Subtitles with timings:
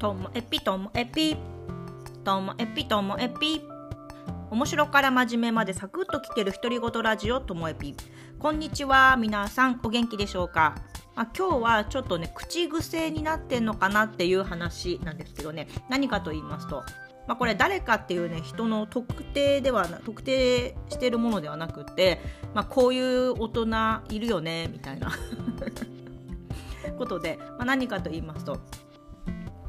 [0.00, 1.36] ともえぴともえぴ
[2.24, 3.60] ともえぴともえぴ
[4.50, 7.94] 面白から真面目までサクッと聞ける独り言ラジオともえぴ
[8.38, 9.78] こんにちは皆さん。
[9.84, 10.74] お元気でしょうか、
[11.14, 15.68] まあ、今日はちょっとね口癖になってんのかなっていう話なんですけどね。
[15.90, 16.82] 何かと言いますと
[17.28, 22.22] まあ、これ誰かっていうね人の特定ではな特定してるものではなくて、
[22.54, 23.66] まあ、こういう大人
[24.08, 25.12] いるよねみたいな。
[26.96, 28.58] ことで、まあ、何かと言いますと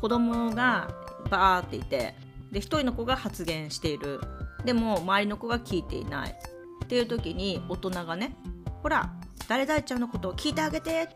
[0.01, 0.89] 子供が
[1.29, 2.15] バーっていて
[2.51, 4.19] で1人の子が発言している。
[4.65, 6.35] でも周りの子が聞いていない。
[6.83, 8.35] っていう時に大人がね
[8.83, 9.13] ほら
[9.47, 11.07] 誰々ちゃんのことを聞いてあげて。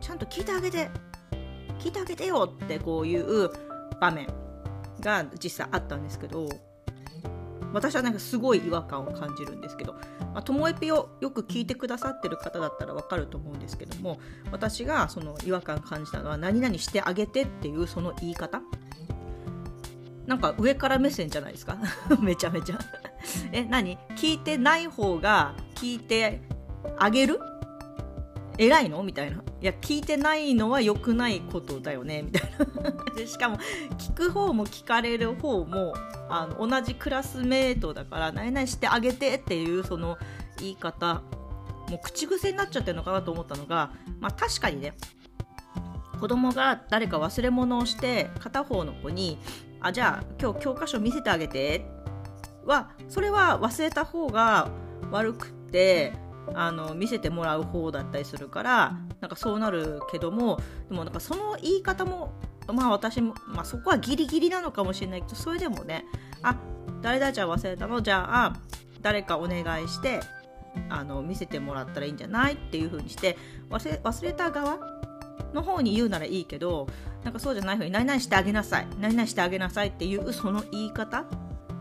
[0.00, 0.88] ちゃんと聞いてあげて。
[1.78, 3.50] 聞いてあげてよってこういう
[4.00, 4.28] 場面
[5.00, 6.48] が実際あったんですけど
[7.72, 9.94] 私はなんかすごい違和感を感じるんですけど、
[10.34, 14.18] まあ、ともえぴをよく聞いてくださってる方だったらわかると思うんですけども
[14.50, 18.60] 私がその違和感感じたのは何々してあげてっていうその言い方？
[20.26, 21.76] なんか上から目線じゃないですか？
[22.20, 22.78] めちゃめちゃ。
[23.52, 23.98] え何？
[24.16, 26.42] 聞いてない方が聞いて
[26.98, 27.40] あげる？
[28.64, 29.02] 偉いの？
[29.02, 29.38] みたいな。
[29.38, 33.26] いや、聞いてないのは良くないことだよねみたいなで。
[33.26, 33.58] しかも、
[33.98, 35.94] 聞く方も聞かれる方も、
[36.28, 40.18] あの、同じクラスメートだから、何々してあげてっていうその
[40.58, 41.22] 言い方、
[41.88, 44.94] もう口癖になっちゃってるのかなと思ったのが、まあ確かにね、
[46.22, 49.38] 子供が誰か忘れ物をして片方の子に
[49.82, 51.84] 「あじゃあ今日教科書見せてあげて」
[52.64, 54.68] はそれは忘れた方が
[55.10, 56.12] 悪くって
[56.54, 62.32] あの見せてもらう方だったりするからなんかそうなるけどもでもなんかその言い方も
[62.66, 66.04] まあ私も、まあ、そこはギリギリなのかもしれないけどそれでもね
[66.42, 66.56] あ
[67.00, 68.00] 誰々ちゃん忘れたの？
[68.02, 68.56] じゃあ
[69.00, 70.20] 誰かお願いして
[70.88, 73.36] あの見せてもらったらいいんじゃないっていう風にして
[73.70, 74.78] 忘れ忘れた側
[75.52, 76.86] の方に言うならいいけど
[77.24, 81.24] なんかそうじゃない風に何々してあげなさい何々してあげなさいっていうその言い方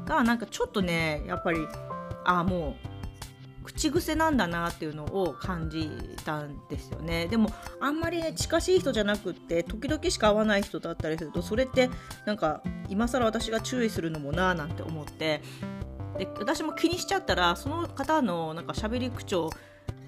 [0.06, 1.60] がなんかちょっとねやっぱり
[2.26, 2.91] ああもう
[3.73, 5.89] 口癖なんだなっていうのを感じ
[6.26, 7.27] たんですよね。
[7.27, 7.49] でも
[7.80, 11.89] あんまりね近しい人じゃなくって時々しか会わない人だったりするとそれって
[12.26, 15.42] なんか今更私が注意するのもなーなんて思って。
[16.17, 19.49] で私も気にしちゃったらその方のなんか喋り口調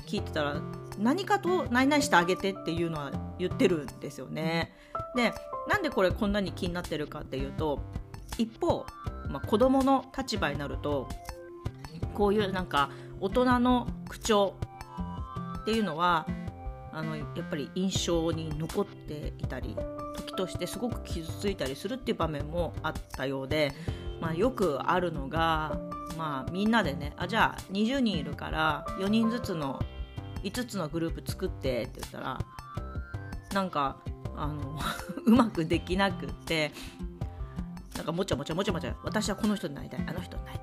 [0.05, 0.61] 聞いてたら
[0.99, 4.73] 何かと何々してあげてっていうのは言ってるんですよね。
[5.15, 5.33] で
[5.69, 7.79] なんでこれこんなに気になってるかっていうと
[8.37, 8.85] 一方、
[9.29, 11.07] まあ、子供の立場になると
[12.13, 14.55] こういうなんか大人の口調
[15.61, 16.27] っていうのは
[16.91, 19.75] あのやっぱり印象に残っていたり
[20.15, 23.71] 時としてすごく傷ついたりするっていう場面もあったようで、
[24.21, 25.79] まあ、よくあるのが、
[26.17, 29.79] まあ、みんなでねあじゃあ20人いるから4人ずつの
[30.43, 32.39] 5つのグループ作ってって言ったら
[33.53, 33.97] なんか
[34.35, 34.79] あの
[35.25, 36.71] うまくできなくって
[37.95, 40.62] なんかもちゃもちゃもちゃもちゃ私はこの人になりたいあの人になりた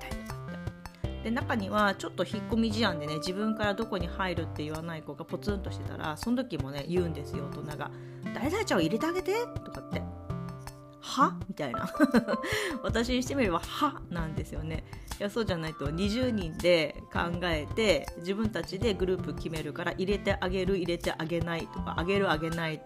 [1.23, 7.91] で中にはちょっと引っ込み思案でね自分からどこに入るって言わない子がポツンとしてたらその時もね言うんですよ大人が
[8.33, 9.33] 「誰々ちゃんを入れてあげて」
[9.63, 10.01] とかって
[10.99, 11.89] 「は?」みたいな。
[12.83, 14.83] 私にしてみれば「は?」なんですよね。
[15.19, 22.81] いやそうじゃないと20人で考えて自分たちでグループ決めるから入れてあげる入れてあげないとかあげるあげない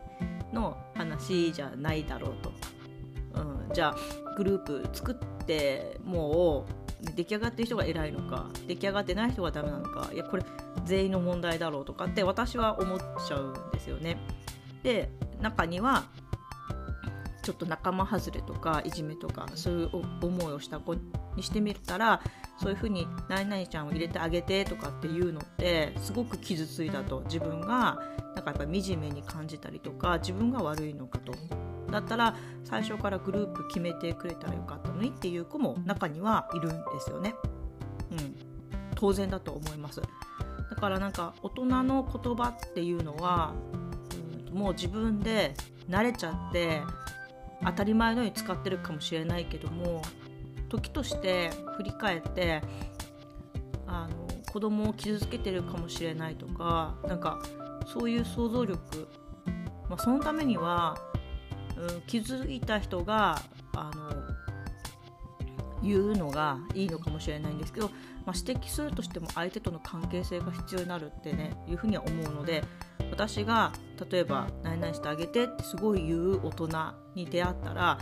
[0.51, 2.51] の話じゃないだろうと、
[3.35, 10.43] うん、じゃあグループ作ってもう出来上がってる人が偉いのか出来上がってない人がダメなのかいやこれ
[10.85, 14.17] 全員の問題だろうとかって私は思っちゃうんですよね。
[14.83, 15.09] で
[15.41, 16.05] 中には
[17.41, 19.89] ちょっと仲間外れとかいじめとかそういう
[20.25, 20.95] 思いをした子
[21.35, 22.21] にしてみたら
[22.59, 28.01] そういうふうに「何々ちゃんを入れてあげて」とかっていうのってすごく傷ついたと自分が
[28.45, 31.33] かやっぱり惨めに感じたりとか自分が悪いのかと
[31.91, 37.35] だったら最初からグループ決めてくれたらよかったのにっていう子も中にはいるんですよね。
[38.11, 38.35] うん、
[38.95, 40.01] 当然だと思います。
[40.01, 43.53] だからなんか大人の言葉っていうのは、
[44.49, 45.53] うん、もう自分で
[45.89, 46.81] 慣れちゃって
[47.63, 50.01] 当たり前のように使ってるかもしれないけども
[50.69, 52.61] 時として振り返って
[53.87, 57.39] あの子供を傷つけてるかもしれないとかなんか
[57.85, 59.07] そういう想像力、
[59.89, 60.95] まあ、そのためには
[61.77, 63.41] うん、気づいた人が
[63.75, 64.11] あの
[65.83, 67.89] 言うのがいいのかもしれないんですけど、
[68.25, 72.63] まあ、指摘するとしても相手との関係性が必要になるってねいうふうには思うので
[73.11, 73.71] 私が
[74.09, 76.69] 例えば「何々してあげて」ってすごい言う大人
[77.13, 77.99] に出会ったら、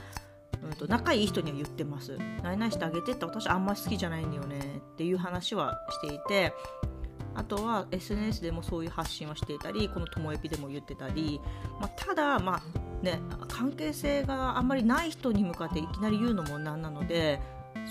[0.63, 2.18] うん、と仲いい人には言ってます。
[2.41, 6.53] 何々してあげてって私あんまり好きじゃないんだよねっていう話はしていて
[7.35, 11.41] あとは SNS でもそういう発信をしていたりこのともえぴでも言ってたり、
[11.80, 17.39] まあ、ただまあね関係性があんまりない人に向かっていきなり言うのもなんなので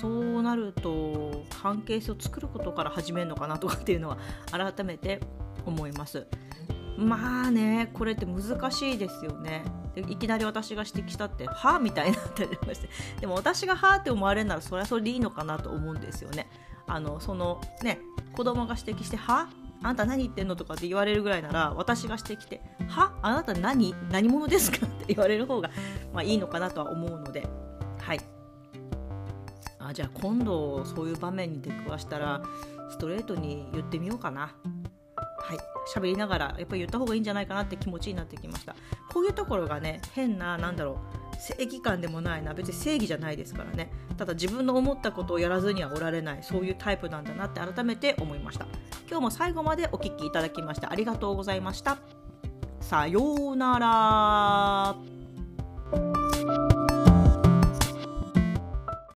[0.00, 4.18] そうなると関係性を作ることから始めるのかなとかっていうのは
[4.50, 5.20] 改めて
[5.66, 6.26] 思います。
[6.96, 9.64] まあねこれって難しいですよね
[9.94, 12.88] でいきなり私が指摘したって「は?」みたいになったりまして
[13.18, 16.48] でも私が「はあ?」って思われるならそれはそれでいいのかなと思うんですよね
[16.92, 17.98] あのそのね
[18.34, 19.48] 子供が指摘して「は？
[19.84, 23.12] あんた何言ってんの?」とかって言われるぐらいなら私が指摘して「は？
[23.22, 23.94] あなた何？
[24.10, 25.70] 何者ですか?」って言われる方が、
[26.12, 27.48] まあ、いいのかなとは思うので。
[28.00, 28.20] はい。
[29.78, 32.40] あじゃあ今度そういう場面に出くわしたら
[32.90, 34.42] ストレートに言ってみようかな。
[34.42, 35.58] はい。
[35.92, 38.76] 喋りながらやっぱり言った方がいいんじゃないかなって気持ちになってきました。
[39.12, 42.54] こういうところがね変ななんだろう正義感でもないな。
[42.54, 43.90] 別に正義じゃないですからね。
[44.16, 46.42] ただ自分の思ったことをやらずにはおられない。
[46.42, 48.66] そういうタイプなんだなって改めて思いました。
[49.08, 51.98] 今日も最後までお聴きいただきましてありがとうございました。
[52.80, 54.96] さようなら。